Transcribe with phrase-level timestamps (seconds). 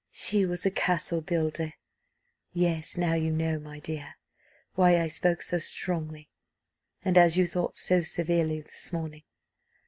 [0.09, 1.73] "She was a castle builder
[2.53, 4.15] yes, now you know, my dear,
[4.73, 6.31] why I spoke so strongly,
[7.05, 9.21] and, as you thought, so severely this morning.